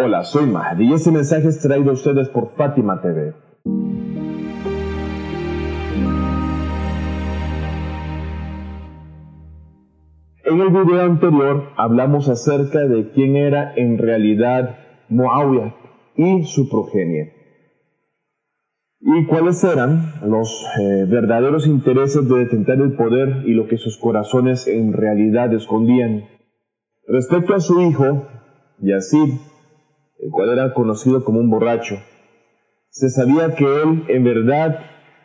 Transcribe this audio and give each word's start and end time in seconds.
Hola, 0.00 0.22
soy 0.22 0.46
Mahdi 0.46 0.90
y 0.90 0.92
este 0.92 1.10
mensaje 1.10 1.48
es 1.48 1.58
traído 1.58 1.90
a 1.90 1.94
ustedes 1.94 2.28
por 2.28 2.54
Fátima 2.54 3.02
TV. 3.02 3.34
En 10.44 10.60
el 10.60 10.70
video 10.70 11.02
anterior 11.02 11.70
hablamos 11.76 12.28
acerca 12.28 12.86
de 12.86 13.10
quién 13.10 13.34
era 13.34 13.74
en 13.74 13.98
realidad 13.98 14.76
Muawiyah 15.08 15.74
y 16.14 16.44
su 16.44 16.68
progenie. 16.68 17.32
Y 19.00 19.26
cuáles 19.26 19.64
eran 19.64 20.12
los 20.24 20.64
eh, 20.78 21.06
verdaderos 21.08 21.66
intereses 21.66 22.28
de 22.28 22.38
detentar 22.38 22.76
el 22.76 22.92
poder 22.92 23.42
y 23.46 23.52
lo 23.52 23.66
que 23.66 23.78
sus 23.78 23.98
corazones 23.98 24.68
en 24.68 24.92
realidad 24.92 25.52
escondían. 25.52 26.28
Respecto 27.08 27.56
a 27.56 27.58
su 27.58 27.80
hijo, 27.80 28.28
Yazid, 28.78 29.40
el 30.18 30.30
cual 30.30 30.50
era 30.50 30.74
conocido 30.74 31.24
como 31.24 31.40
un 31.40 31.50
borracho. 31.50 31.96
Se 32.90 33.08
sabía 33.10 33.54
que 33.54 33.64
él, 33.64 34.04
en 34.08 34.24
verdad, 34.24 34.80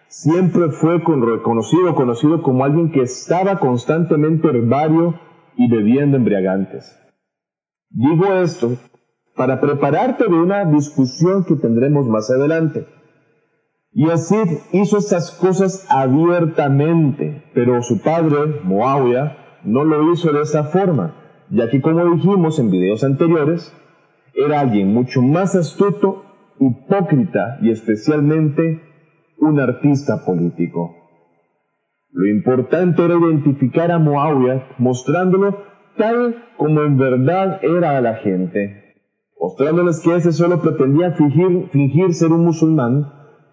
siempre 0.08 0.70
fue 0.70 1.00
reconocido, 1.00 1.96
conocido 1.96 2.42
como 2.44 2.64
alguien 2.64 2.92
que 2.92 3.02
estaba 3.02 3.60
constantemente 3.60 4.48
herbario 4.48 5.20
y 5.56 5.70
bebiendo 5.70 6.18
embriagantes. 6.18 7.00
Digo 7.90 8.26
esto 8.34 8.78
para 9.36 9.60
prepararte 9.60 10.26
de 10.26 10.36
una 10.36 10.66
discusión 10.66 11.44
que 11.46 11.56
tendremos 11.56 12.08
más 12.08 12.30
adelante. 12.30 12.86
Y 13.92 14.10
así 14.10 14.36
hizo 14.72 14.98
estas 14.98 15.32
cosas 15.32 15.86
abiertamente, 15.90 17.44
pero 17.54 17.82
su 17.84 18.02
padre, 18.02 18.62
Moabia, 18.64 19.38
no 19.64 19.84
lo 19.84 20.12
hizo 20.12 20.32
de 20.32 20.42
esa 20.42 20.66
forma, 20.66 21.16
ya 21.50 21.70
que 21.70 21.82
como 21.82 22.06
dijimos 22.16 22.60
en 22.60 22.72
videos 22.72 23.04
anteriores, 23.04 23.74
era 24.34 24.62
alguien 24.62 24.94
mucho 24.94 25.22
más 25.22 25.56
astuto, 25.56 26.24
hipócrita 26.60 27.58
y 27.62 27.72
especialmente 27.72 28.82
un 29.40 29.60
artista 29.60 30.26
político. 30.26 30.96
Lo 32.12 32.28
importante 32.28 33.04
era 33.04 33.16
identificar 33.16 33.92
a 33.92 34.00
Muawiyah 34.00 34.76
mostrándolo 34.78 35.58
tal 35.98 36.36
como 36.58 36.84
en 36.84 36.98
verdad 36.98 37.60
era 37.64 37.98
a 37.98 38.02
la 38.02 38.16
gente, 38.16 38.96
mostrándoles 39.40 40.00
que 40.02 40.16
ese 40.16 40.32
solo 40.32 40.62
pretendía 40.62 41.12
fingir, 41.12 41.70
fingir 41.72 42.14
ser 42.14 42.32
un 42.32 42.46
musulmán, 42.46 43.12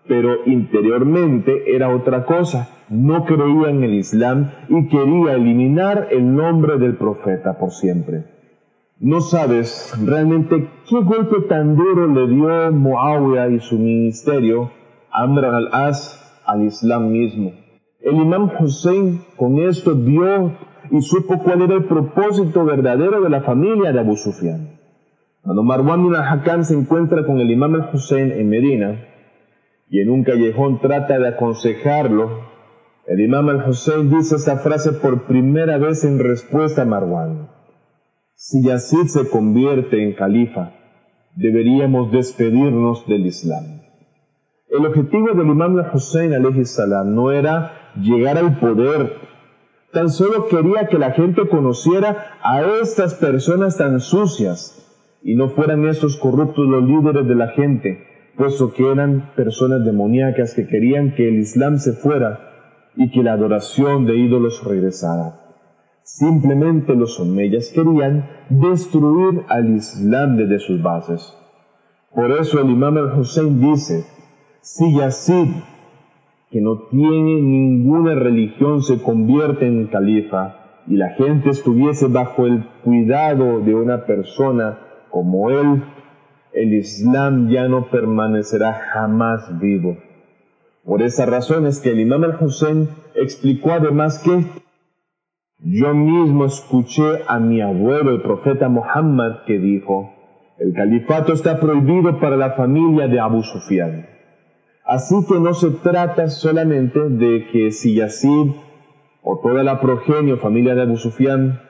pero 0.09 0.47
interiormente 0.47 1.75
era 1.75 1.95
otra 1.95 2.25
cosa, 2.25 2.69
no 2.89 3.25
creía 3.25 3.71
en 3.71 3.85
el 3.85 3.95
Islam 3.95 4.51
y 4.69 4.89
quería 4.89 5.35
eliminar 5.35 6.09
el 6.11 6.35
nombre 6.35 6.79
del 6.79 6.97
profeta 6.97 7.59
por 7.59 7.71
siempre. 7.71 8.40
No 9.03 9.23
sabes 9.23 9.95
realmente 10.05 10.69
qué 10.87 10.97
golpe 11.03 11.49
tan 11.49 11.75
duro 11.75 12.07
le 12.07 12.29
dio 12.29 12.71
Muawiyah 12.71 13.49
y 13.49 13.59
su 13.59 13.79
ministerio 13.79 14.73
Amr 15.11 15.47
al-As 15.47 16.43
al 16.45 16.65
Islam 16.65 17.11
mismo. 17.11 17.51
El 18.01 18.17
imam 18.17 18.51
Hussein 18.61 19.23
con 19.39 19.59
esto 19.59 19.95
vio 19.95 20.53
y 20.91 21.01
supo 21.01 21.43
cuál 21.43 21.63
era 21.63 21.77
el 21.77 21.85
propósito 21.85 22.67
verdadero 22.67 23.23
de 23.23 23.31
la 23.31 23.41
familia 23.41 23.91
de 23.91 24.01
Abu 24.01 24.19
Sufyan. 24.19 24.79
Cuando 25.41 25.63
Marwan 25.63 26.03
bin 26.03 26.15
al-Hakam 26.15 26.65
se 26.65 26.75
encuentra 26.75 27.25
con 27.25 27.41
el 27.41 27.51
imam 27.51 27.77
al-Hussein 27.77 28.33
en 28.33 28.51
Medina 28.51 29.03
y 29.89 30.01
en 30.01 30.11
un 30.11 30.25
callejón 30.25 30.79
trata 30.79 31.19
de 31.19 31.27
aconsejarlo, 31.27 32.43
el 33.07 33.21
imam 33.21 33.49
al-Hussein 33.49 34.11
dice 34.11 34.37
esta 34.37 34.59
frase 34.59 34.93
por 34.93 35.23
primera 35.23 35.79
vez 35.79 36.05
en 36.05 36.19
respuesta 36.19 36.83
a 36.83 36.85
Marwan. 36.85 37.60
Si 38.43 38.63
Yazid 38.63 39.09
se 39.09 39.29
convierte 39.29 40.03
en 40.03 40.15
califa, 40.15 40.73
deberíamos 41.37 42.11
despedirnos 42.11 43.07
del 43.07 43.27
Islam. 43.27 43.83
El 44.71 44.87
objetivo 44.87 45.35
del 45.35 45.49
imam 45.49 45.77
Hussein 45.93 46.33
salam 46.65 47.15
no 47.15 47.33
era 47.33 47.93
llegar 47.97 48.39
al 48.39 48.59
poder, 48.59 49.13
tan 49.93 50.09
solo 50.09 50.49
quería 50.49 50.89
que 50.89 50.99
la 50.99 51.11
gente 51.11 51.51
conociera 51.51 52.39
a 52.43 52.63
estas 52.81 53.13
personas 53.13 53.77
tan 53.77 54.01
sucias 54.01 55.19
y 55.23 55.35
no 55.35 55.51
fueran 55.51 55.87
estos 55.87 56.17
corruptos 56.17 56.67
los 56.67 56.83
líderes 56.85 57.29
de 57.29 57.35
la 57.35 57.49
gente, 57.49 58.07
puesto 58.39 58.73
que 58.73 58.91
eran 58.91 59.35
personas 59.37 59.85
demoníacas 59.85 60.55
que 60.55 60.67
querían 60.67 61.15
que 61.15 61.29
el 61.29 61.41
Islam 61.41 61.77
se 61.77 61.93
fuera 61.93 62.41
y 62.97 63.11
que 63.11 63.23
la 63.23 63.35
adoración 63.35 64.07
de 64.07 64.17
ídolos 64.17 64.65
regresara. 64.65 65.40
Simplemente 66.19 66.97
los 66.97 67.21
omeyas 67.21 67.69
querían 67.69 68.29
destruir 68.49 69.45
al 69.49 69.77
Islam 69.77 70.37
desde 70.37 70.59
sus 70.59 70.83
bases. 70.83 71.35
Por 72.13 72.33
eso 72.33 72.61
el 72.61 72.69
imam 72.69 72.99
al-Hussein 72.99 73.61
dice, 73.61 74.05
si 74.61 74.93
Yazid, 74.97 75.49
que 76.51 76.61
no 76.61 76.89
tiene 76.91 77.41
ninguna 77.41 78.17
religión, 78.17 78.83
se 78.83 79.01
convierte 79.01 79.69
en 79.69 79.87
califa 79.87 80.83
y 80.89 80.97
la 80.97 81.11
gente 81.11 81.51
estuviese 81.51 82.09
bajo 82.09 82.45
el 82.45 82.65
cuidado 82.83 83.61
de 83.61 83.77
una 83.77 84.05
persona 84.05 84.81
como 85.11 85.51
él, 85.51 85.85
el 86.53 86.75
Islam 86.75 87.51
ya 87.51 87.69
no 87.69 87.89
permanecerá 87.89 88.73
jamás 88.93 89.61
vivo. 89.61 89.97
Por 90.85 91.03
esa 91.03 91.25
razón 91.25 91.67
es 91.67 91.79
que 91.79 91.91
el 91.91 92.01
imam 92.01 92.25
al-Hussein 92.25 92.89
explicó 93.15 93.73
además 93.73 94.19
que 94.19 94.45
yo 95.63 95.93
mismo 95.93 96.47
escuché 96.47 97.23
a 97.29 97.39
mi 97.39 97.61
abuelo, 97.61 98.13
el 98.13 98.23
profeta 98.23 98.69
Muhammad, 98.69 99.45
que 99.47 99.59
dijo, 99.59 100.15
el 100.59 100.73
califato 100.73 101.33
está 101.33 101.61
prohibido 101.61 102.19
para 102.19 102.37
la 102.37 102.53
familia 102.53 103.09
de 103.09 103.21
Abu 103.21 103.43
Sufyan. 103.43 104.07
Así 104.87 105.15
que 105.29 105.39
no 105.39 105.53
se 105.53 105.71
trata 105.71 106.29
solamente 106.29 106.99
de 107.09 107.47
que 107.53 107.71
si 107.73 107.95
Yazid 107.95 108.53
o 109.23 109.39
toda 109.41 109.63
la 109.63 109.81
progenie 109.81 110.33
o 110.33 110.39
familia 110.39 110.75
de 110.75 110.83
Abu 110.83 110.97
Sufyan 110.97 111.61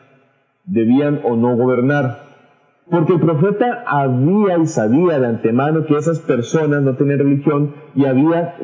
debían 0.65 1.21
o 1.25 1.35
no 1.35 1.57
gobernar, 1.57 2.31
porque 2.89 3.15
el 3.15 3.21
profeta 3.21 3.85
había 3.87 4.59
y 4.59 4.67
sabía 4.67 5.19
de 5.19 5.27
antemano 5.27 5.85
que 5.85 5.97
esas 5.97 6.21
personas 6.21 6.83
no 6.83 6.95
tenían 6.95 7.19
religión 7.19 7.75
y 7.97 8.05
había 8.05 8.57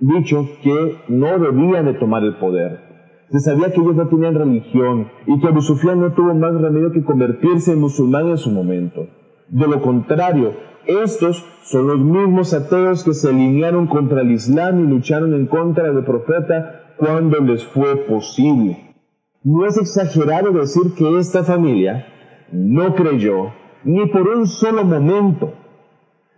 dicho 0.00 0.48
que 0.62 0.96
no 1.08 1.38
debían 1.38 1.84
de 1.84 1.94
tomar 1.94 2.24
el 2.24 2.36
poder. 2.36 2.91
Se 3.32 3.40
sabía 3.40 3.72
que 3.72 3.80
ellos 3.80 3.96
no 3.96 4.08
tenían 4.08 4.34
religión 4.34 5.10
y 5.26 5.40
que 5.40 5.48
Abu 5.48 5.62
Sufyan 5.62 6.00
no 6.00 6.12
tuvo 6.12 6.34
más 6.34 6.52
remedio 6.52 6.92
que 6.92 7.02
convertirse 7.02 7.72
en 7.72 7.80
musulmán 7.80 8.28
en 8.28 8.36
su 8.36 8.50
momento. 8.50 9.06
De 9.48 9.66
lo 9.66 9.80
contrario, 9.80 10.52
estos 10.86 11.42
son 11.62 11.86
los 11.86 11.98
mismos 11.98 12.52
ateos 12.52 13.02
que 13.02 13.14
se 13.14 13.30
alinearon 13.30 13.86
contra 13.86 14.20
el 14.20 14.32
Islam 14.32 14.84
y 14.84 14.86
lucharon 14.86 15.32
en 15.32 15.46
contra 15.46 15.90
del 15.90 16.04
profeta 16.04 16.94
cuando 16.98 17.40
les 17.40 17.64
fue 17.64 17.96
posible. 18.04 18.94
No 19.42 19.64
es 19.64 19.78
exagerado 19.78 20.52
decir 20.52 20.92
que 20.94 21.18
esta 21.18 21.42
familia 21.42 22.04
no 22.52 22.94
creyó 22.94 23.54
ni 23.82 24.04
por 24.10 24.28
un 24.28 24.46
solo 24.46 24.84
momento. 24.84 25.54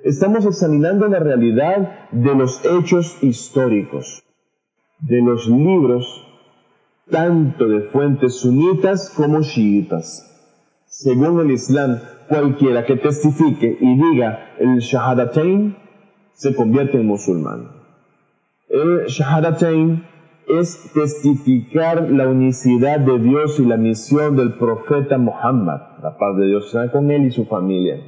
Estamos 0.05 0.47
examinando 0.47 1.09
la 1.09 1.19
realidad 1.19 2.11
de 2.13 2.37
los 2.37 2.65
hechos 2.65 3.21
históricos, 3.21 4.23
de 5.01 5.21
los 5.23 5.49
libros 5.49 6.24
tanto 7.11 7.69
de 7.69 7.83
fuentes 7.91 8.41
sunitas 8.41 9.13
como 9.15 9.43
chiitas. 9.43 10.31
Según 10.87 11.41
el 11.41 11.51
Islam, 11.51 11.99
cualquiera 12.29 12.85
que 12.87 12.97
testifique 12.97 13.77
y 13.81 13.97
diga 13.97 14.55
el 14.59 14.79
Shahadatain 14.79 15.77
se 16.33 16.55
convierte 16.55 16.99
en 16.99 17.07
musulmán. 17.07 17.71
El 18.69 19.07
Shahadatain 19.07 20.05
es 20.49 20.93
testificar 20.93 22.11
la 22.11 22.29
unicidad 22.29 23.01
de 23.01 23.19
Dios 23.19 23.59
y 23.61 23.65
la 23.65 23.77
misión 23.77 24.37
del 24.37 24.55
profeta 24.55 25.19
Muhammad, 25.19 25.81
la 26.03 26.17
paz 26.19 26.37
de 26.37 26.47
Dios 26.47 26.71
sea 26.71 26.91
con 26.91 27.11
él 27.11 27.27
y 27.27 27.31
su 27.31 27.47
familia, 27.47 28.01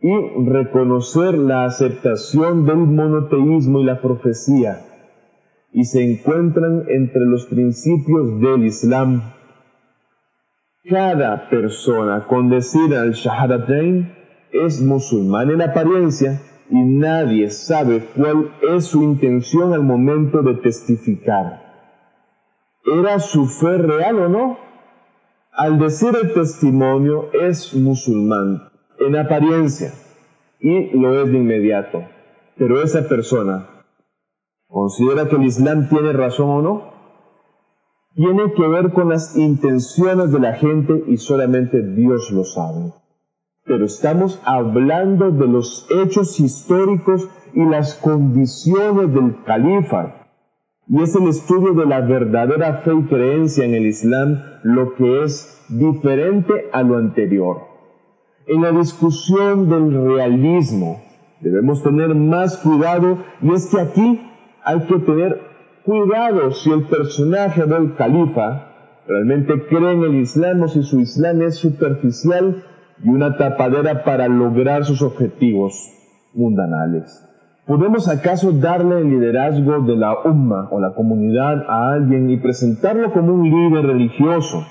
y 0.00 0.44
reconocer 0.46 1.38
la 1.38 1.64
aceptación 1.64 2.66
del 2.66 2.78
monoteísmo 2.78 3.80
y 3.80 3.84
la 3.84 4.00
profecía 4.00 4.91
y 5.72 5.84
se 5.84 6.02
encuentran 6.02 6.84
entre 6.88 7.24
los 7.24 7.46
principios 7.46 8.40
del 8.40 8.64
Islam. 8.64 9.22
Cada 10.88 11.48
persona 11.48 12.26
con 12.26 12.50
decir 12.50 12.94
al 12.94 13.12
Shahadatain 13.12 14.12
es 14.52 14.82
musulmán 14.82 15.50
en 15.50 15.62
apariencia 15.62 16.42
y 16.68 16.82
nadie 16.82 17.50
sabe 17.50 18.04
cuál 18.16 18.50
es 18.74 18.86
su 18.86 19.02
intención 19.02 19.72
al 19.72 19.82
momento 19.82 20.42
de 20.42 20.54
testificar. 20.54 21.62
¿Era 22.84 23.18
su 23.20 23.46
fe 23.46 23.78
real 23.78 24.18
o 24.18 24.28
no? 24.28 24.58
Al 25.52 25.78
decir 25.78 26.10
el 26.20 26.32
testimonio 26.32 27.30
es 27.32 27.74
musulmán 27.74 28.70
en 28.98 29.16
apariencia 29.16 29.92
y 30.60 30.96
lo 30.98 31.22
es 31.22 31.30
de 31.30 31.38
inmediato, 31.38 32.04
pero 32.56 32.82
esa 32.82 33.08
persona 33.08 33.81
¿Considera 34.72 35.28
que 35.28 35.36
el 35.36 35.44
Islam 35.44 35.90
tiene 35.90 36.14
razón 36.14 36.48
o 36.48 36.62
no? 36.62 36.82
Tiene 38.14 38.54
que 38.54 38.66
ver 38.66 38.92
con 38.92 39.10
las 39.10 39.36
intenciones 39.36 40.32
de 40.32 40.40
la 40.40 40.54
gente 40.54 41.04
y 41.08 41.18
solamente 41.18 41.82
Dios 41.82 42.30
lo 42.32 42.44
sabe. 42.44 42.92
pero 43.64 43.84
estamos 43.84 44.40
hablando 44.44 45.30
de 45.30 45.46
los 45.46 45.86
hechos 45.90 46.40
históricos 46.40 47.28
y 47.54 47.64
las 47.64 47.94
condiciones 47.94 49.14
del 49.14 49.44
califa. 49.44 50.26
Y 50.88 51.00
es 51.00 51.14
el 51.14 51.28
estudio 51.28 51.74
de 51.74 51.86
la 51.86 52.00
verdadera 52.00 52.78
fe 52.78 52.92
y 52.94 53.02
creencia 53.04 53.64
en 53.64 53.74
el 53.74 53.86
Islam 53.86 54.42
lo 54.64 54.94
que 54.94 55.22
es 55.22 55.64
diferente 55.68 56.70
a 56.72 56.82
lo 56.82 56.96
anterior. 56.96 57.58
En 58.46 58.62
la 58.62 58.72
discusión 58.72 59.68
del 59.68 60.06
realismo 60.08 61.00
debemos 61.40 61.82
tener 61.82 62.14
más 62.14 62.56
cuidado 62.56 63.18
y 63.42 63.52
es 63.52 63.66
que 63.66 63.80
aquí 63.80 64.31
hay 64.64 64.80
que 64.86 64.98
tener 65.00 65.40
cuidado 65.84 66.52
si 66.52 66.70
el 66.70 66.84
personaje 66.84 67.64
del 67.64 67.94
califa 67.94 68.68
realmente 69.06 69.66
cree 69.66 69.92
en 69.92 70.02
el 70.02 70.14
Islam 70.16 70.62
o 70.62 70.68
si 70.68 70.82
su 70.82 71.00
Islam 71.00 71.42
es 71.42 71.56
superficial 71.56 72.64
y 73.02 73.08
una 73.08 73.36
tapadera 73.36 74.04
para 74.04 74.28
lograr 74.28 74.84
sus 74.84 75.02
objetivos 75.02 75.74
mundanales. 76.34 77.28
¿Podemos 77.66 78.08
acaso 78.08 78.52
darle 78.52 79.00
el 79.00 79.10
liderazgo 79.10 79.80
de 79.82 79.96
la 79.96 80.16
umma 80.24 80.68
o 80.70 80.80
la 80.80 80.94
comunidad 80.94 81.64
a 81.68 81.92
alguien 81.92 82.30
y 82.30 82.36
presentarlo 82.36 83.12
como 83.12 83.34
un 83.34 83.48
líder 83.48 83.86
religioso, 83.86 84.64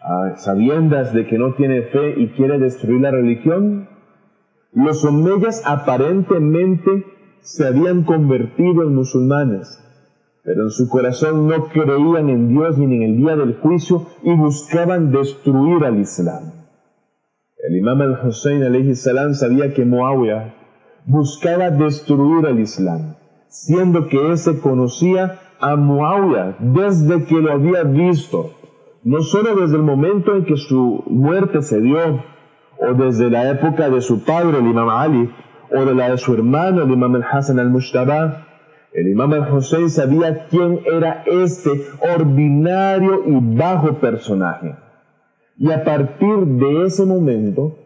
a 0.00 0.36
sabiendas 0.36 1.12
de 1.12 1.26
que 1.26 1.38
no 1.38 1.54
tiene 1.54 1.82
fe 1.82 2.14
y 2.20 2.28
quiere 2.30 2.58
destruir 2.58 3.02
la 3.02 3.10
religión? 3.12 3.88
Los 4.72 5.04
omeyas 5.04 5.62
aparentemente 5.64 7.04
se 7.40 7.66
habían 7.66 8.04
convertido 8.04 8.82
en 8.82 8.94
musulmanes, 8.94 9.82
pero 10.44 10.64
en 10.64 10.70
su 10.70 10.88
corazón 10.88 11.48
no 11.48 11.68
creían 11.68 12.28
en 12.30 12.48
Dios 12.48 12.78
ni 12.78 12.96
en 12.96 13.02
el 13.02 13.16
día 13.18 13.36
del 13.36 13.56
juicio 13.56 14.06
y 14.22 14.34
buscaban 14.34 15.12
destruir 15.12 15.84
al 15.84 15.98
Islam. 15.98 16.52
El 17.68 17.76
imam 17.76 18.00
al-Hussein 18.00 18.94
salam 18.94 19.34
sabía 19.34 19.74
que 19.74 19.84
Muawiyah 19.84 20.54
buscaba 21.06 21.70
destruir 21.70 22.46
al 22.46 22.60
Islam, 22.60 23.16
siendo 23.48 24.08
que 24.08 24.32
éste 24.32 24.58
conocía 24.60 25.40
a 25.60 25.76
Muawiyah 25.76 26.56
desde 26.60 27.24
que 27.24 27.40
lo 27.40 27.52
había 27.52 27.82
visto, 27.82 28.52
no 29.04 29.22
solo 29.22 29.56
desde 29.56 29.76
el 29.76 29.82
momento 29.82 30.34
en 30.36 30.44
que 30.44 30.56
su 30.56 31.02
muerte 31.06 31.62
se 31.62 31.80
dio, 31.80 32.22
o 32.80 32.94
desde 32.94 33.28
la 33.28 33.50
época 33.50 33.90
de 33.90 34.00
su 34.00 34.24
padre, 34.24 34.58
el 34.58 34.66
imam 34.66 34.88
Ali, 34.88 35.30
o 35.70 35.84
de 35.84 35.94
la 35.94 36.10
de 36.10 36.18
su 36.18 36.34
hermano, 36.34 36.82
el 36.82 36.90
imam 36.90 37.14
al-Hassan 37.14 37.58
al-Mushtabah, 37.58 38.46
el 38.92 39.08
imam 39.08 39.32
al-Hussein 39.32 39.90
sabía 39.90 40.46
quién 40.48 40.80
era 40.90 41.24
este 41.26 41.70
ordinario 42.14 43.22
y 43.26 43.56
bajo 43.56 44.00
personaje. 44.00 44.74
Y 45.58 45.70
a 45.70 45.84
partir 45.84 46.46
de 46.46 46.84
ese 46.84 47.04
momento, 47.04 47.76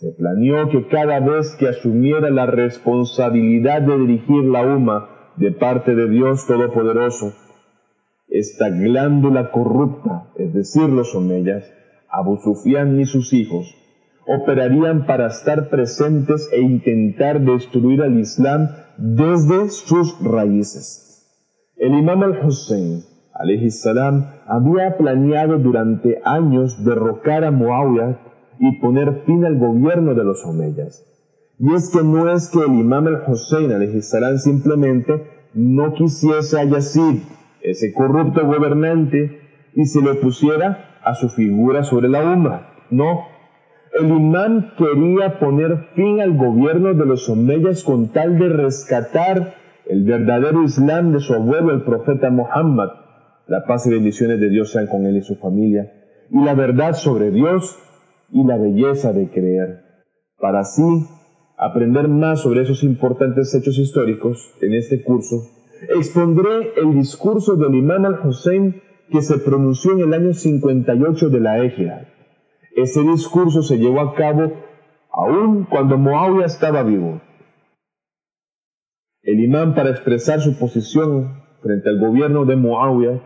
se 0.00 0.12
planeó 0.12 0.68
que 0.68 0.88
cada 0.88 1.20
vez 1.20 1.54
que 1.56 1.68
asumiera 1.68 2.30
la 2.30 2.46
responsabilidad 2.46 3.82
de 3.82 3.98
dirigir 3.98 4.44
la 4.44 4.62
UMA 4.62 5.08
de 5.36 5.52
parte 5.52 5.94
de 5.94 6.08
Dios 6.08 6.46
Todopoderoso, 6.46 7.34
esta 8.28 8.70
glándula 8.70 9.50
corrupta, 9.50 10.30
es 10.36 10.54
decir, 10.54 10.88
los 10.88 11.14
omeyas, 11.14 11.70
Abu 12.08 12.38
Sufyan 12.38 12.98
y 12.98 13.06
sus 13.06 13.32
hijos, 13.32 13.74
operarían 14.30 15.06
para 15.06 15.26
estar 15.26 15.68
presentes 15.70 16.48
e 16.52 16.60
intentar 16.60 17.40
destruir 17.40 18.00
al 18.02 18.18
Islam 18.18 18.68
desde 18.96 19.70
sus 19.70 20.16
raíces. 20.22 21.26
El 21.76 21.94
imam 21.94 22.22
al-Hussein 22.22 23.02
salam, 23.70 24.26
había 24.46 24.96
planeado 24.96 25.58
durante 25.58 26.20
años 26.24 26.84
derrocar 26.84 27.44
a 27.44 27.50
Muawiyah 27.50 28.20
y 28.60 28.80
poner 28.80 29.22
fin 29.24 29.44
al 29.44 29.58
gobierno 29.58 30.14
de 30.14 30.24
los 30.24 30.44
omeyas. 30.44 31.06
Y 31.58 31.74
es 31.74 31.90
que 31.90 32.04
no 32.04 32.30
es 32.30 32.50
que 32.50 32.60
el 32.60 32.78
imam 32.78 33.06
al-Hussein 33.06 34.02
salam 34.02 34.38
simplemente 34.38 35.24
no 35.54 35.92
quisiese 35.94 36.60
a 36.60 36.64
Yazid, 36.64 37.22
ese 37.62 37.92
corrupto 37.94 38.46
gobernante, 38.46 39.40
y 39.74 39.86
se 39.86 40.02
le 40.02 40.14
pusiera 40.14 41.00
a 41.02 41.14
su 41.14 41.28
figura 41.30 41.82
sobre 41.82 42.08
la 42.08 42.22
umma. 42.32 42.68
No, 42.90 43.24
el 43.92 44.08
imán 44.08 44.72
quería 44.78 45.38
poner 45.38 45.88
fin 45.94 46.20
al 46.20 46.36
gobierno 46.36 46.94
de 46.94 47.06
los 47.06 47.28
omeyas 47.28 47.82
con 47.82 48.08
tal 48.12 48.38
de 48.38 48.48
rescatar 48.48 49.54
el 49.86 50.04
verdadero 50.04 50.62
Islam 50.62 51.12
de 51.12 51.20
su 51.20 51.34
abuelo, 51.34 51.72
el 51.72 51.82
profeta 51.82 52.30
Muhammad, 52.30 52.90
la 53.48 53.64
paz 53.66 53.86
y 53.86 53.90
bendiciones 53.90 54.38
de 54.38 54.48
Dios 54.48 54.70
sean 54.70 54.86
con 54.86 55.06
él 55.06 55.16
y 55.16 55.22
su 55.22 55.36
familia, 55.36 55.92
y 56.30 56.44
la 56.44 56.54
verdad 56.54 56.94
sobre 56.94 57.30
Dios 57.30 57.76
y 58.30 58.44
la 58.44 58.56
belleza 58.56 59.12
de 59.12 59.28
creer. 59.28 59.82
Para 60.38 60.60
así 60.60 60.82
aprender 61.58 62.06
más 62.06 62.42
sobre 62.42 62.62
esos 62.62 62.84
importantes 62.84 63.52
hechos 63.54 63.78
históricos 63.78 64.54
en 64.60 64.74
este 64.74 65.02
curso, 65.02 65.42
expondré 65.96 66.74
el 66.76 66.94
discurso 66.94 67.56
del 67.56 67.74
imán 67.74 68.06
al-Hussein 68.06 68.80
que 69.10 69.22
se 69.22 69.38
pronunció 69.38 69.92
en 69.92 70.00
el 70.00 70.14
año 70.14 70.32
58 70.32 71.28
de 71.28 71.40
la 71.40 71.64
Égira. 71.64 72.09
Ese 72.76 73.02
discurso 73.02 73.62
se 73.62 73.78
llevó 73.78 74.00
a 74.00 74.14
cabo 74.14 74.52
aún 75.12 75.64
cuando 75.64 75.98
Muawiyah 75.98 76.46
estaba 76.46 76.82
vivo. 76.82 77.20
El 79.22 79.40
imán, 79.44 79.74
para 79.74 79.90
expresar 79.90 80.40
su 80.40 80.58
posición 80.58 81.42
frente 81.62 81.88
al 81.88 81.98
gobierno 81.98 82.44
de 82.44 82.56
Muawiyah, 82.56 83.20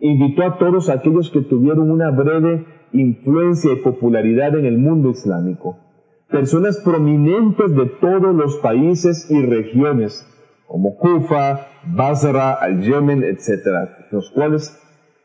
invitó 0.00 0.44
a 0.44 0.58
todos 0.58 0.88
aquellos 0.88 1.30
que 1.30 1.40
tuvieron 1.42 1.90
una 1.90 2.10
breve 2.10 2.66
influencia 2.92 3.72
y 3.72 3.76
popularidad 3.76 4.56
en 4.56 4.64
el 4.64 4.78
mundo 4.78 5.10
islámico, 5.10 5.78
personas 6.30 6.78
prominentes 6.84 7.74
de 7.74 7.86
todos 8.00 8.34
los 8.34 8.56
países 8.58 9.30
y 9.30 9.42
regiones, 9.42 10.26
como 10.66 10.96
Kufa, 10.96 11.66
Basra, 11.84 12.52
Al-Yemen, 12.52 13.24
etc., 13.24 13.90
los 14.12 14.30
cuales 14.30 14.78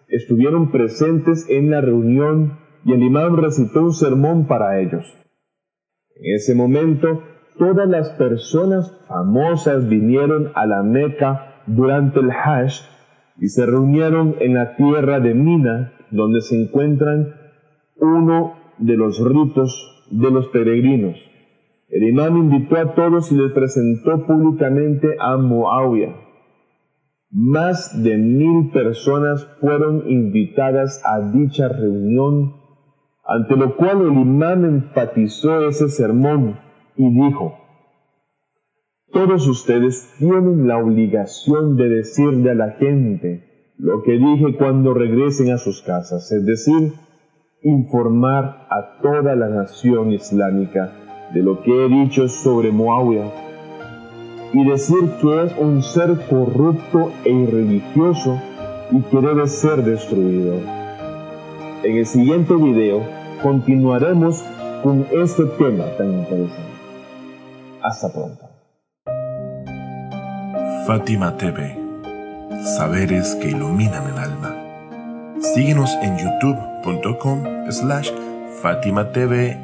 estuvieron 0.08 0.72
presentes 0.72 1.48
en 1.50 1.70
la 1.70 1.82
reunión 1.82 2.65
y 2.86 2.94
el 2.94 3.04
imán 3.04 3.36
recitó 3.36 3.82
un 3.82 3.94
sermón 3.94 4.48
para 4.48 4.80
ellos. 4.80 5.04
En 6.16 6.36
ese 6.36 6.54
momento, 6.56 7.24
todas 7.58 7.90
las 7.90 8.12
personas 8.12 9.04
famosas 9.08 9.90
vinieron 9.90 10.52
a 10.54 10.68
la 10.68 10.84
Meca 10.84 11.64
durante 11.66 12.20
el 12.20 12.30
Hajj 12.30 12.84
y 13.40 13.48
se 13.50 13.66
reunieron 13.66 14.36
en 14.40 14.54
la 14.54 14.76
tierra 14.76 15.20
de 15.20 15.34
Mina, 15.34 15.94
donde 16.12 16.42
se 16.42 16.62
encuentran 16.62 17.34
uno 17.98 18.54
de 18.78 18.96
los 18.96 19.20
ritos 19.20 20.08
de 20.12 20.30
los 20.30 20.48
peregrinos. 20.50 21.18
El 21.90 22.04
imán 22.04 22.38
invitó 22.38 22.78
a 22.78 22.94
todos 22.94 23.32
y 23.32 23.36
les 23.36 23.52
presentó 23.52 24.26
públicamente 24.28 25.16
a 25.20 25.38
Muawiyah. 25.38 26.16
Más 27.32 28.04
de 28.04 28.18
mil 28.18 28.70
personas 28.72 29.46
fueron 29.60 30.10
invitadas 30.10 31.02
a 31.04 31.32
dicha 31.32 31.68
reunión, 31.68 32.65
ante 33.26 33.56
lo 33.56 33.76
cual 33.76 34.02
el 34.02 34.14
imán 34.14 34.66
enfatizó 34.66 35.68
ese 35.68 35.90
sermón 35.90 36.60
y 36.96 37.10
dijo, 37.10 37.58
todos 39.12 39.48
ustedes 39.48 40.14
tienen 40.20 40.68
la 40.68 40.78
obligación 40.78 41.76
de 41.78 41.90
decirle 41.90 42.52
a 42.52 42.56
la 42.56 42.72
gente 42.72 43.74
lo 43.78 44.04
que 44.04 44.14
dije 44.14 44.56
cuando 44.58 44.94
regresen 44.94 45.52
a 45.52 45.58
sus 45.58 45.82
casas, 45.82 46.32
es 46.32 46.46
decir, 46.46 46.94
informar 47.64 48.68
a 48.70 49.00
toda 49.02 49.36
la 49.36 49.50
nación 49.50 50.12
islámica 50.12 50.92
de 51.34 51.42
lo 51.42 51.62
que 51.64 51.72
he 51.72 51.90
dicho 51.90 52.28
sobre 52.28 52.72
Muawiyah 52.72 53.32
y 54.54 54.64
decir 54.70 55.10
que 55.20 55.44
es 55.44 55.58
un 55.58 55.82
ser 55.82 56.12
corrupto 56.30 57.12
e 57.26 57.32
irreligioso 57.32 58.40
y 58.92 59.02
que 59.02 59.18
debe 59.20 59.48
ser 59.48 59.84
destruido. 59.84 60.85
En 61.86 61.98
el 61.98 62.06
siguiente 62.08 62.56
video 62.56 63.08
continuaremos 63.44 64.44
con 64.82 65.06
este 65.12 65.44
tema 65.60 65.86
tan 66.00 66.14
interesante. 66.14 66.74
Hasta 67.84 68.12
pronto. 68.12 68.50
Fátima 70.88 71.38
TV, 71.38 71.78
saberes 72.76 73.36
que 73.36 73.50
iluminan 73.50 74.12
el 74.12 74.18
alma. 74.18 74.56
Síguenos 75.40 75.96
en 76.02 76.18
youtube.com 76.18 77.44
slash 77.70 78.10
Fátima 78.64 79.12
TV 79.12 79.56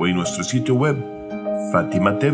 o 0.00 0.06
en 0.08 0.16
nuestro 0.16 0.42
sitio 0.42 0.74
web 0.74 0.96
fatimatv.es. 1.70 2.26